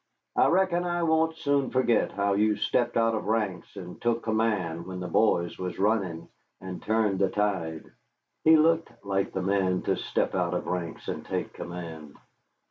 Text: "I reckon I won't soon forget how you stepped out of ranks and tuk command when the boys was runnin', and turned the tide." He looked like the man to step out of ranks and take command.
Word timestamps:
"I 0.35 0.47
reckon 0.47 0.83
I 0.83 1.03
won't 1.03 1.35
soon 1.35 1.69
forget 1.69 2.11
how 2.11 2.33
you 2.33 2.55
stepped 2.55 2.97
out 2.97 3.13
of 3.13 3.25
ranks 3.27 3.75
and 3.75 4.01
tuk 4.01 4.23
command 4.23 4.87
when 4.87 4.99
the 4.99 5.07
boys 5.07 5.59
was 5.59 5.77
runnin', 5.77 6.27
and 6.59 6.81
turned 6.81 7.19
the 7.19 7.29
tide." 7.29 7.85
He 8.43 8.57
looked 8.57 8.91
like 9.05 9.31
the 9.31 9.43
man 9.43 9.83
to 9.83 9.95
step 9.95 10.33
out 10.33 10.55
of 10.55 10.65
ranks 10.65 11.07
and 11.07 11.23
take 11.23 11.53
command. 11.53 12.17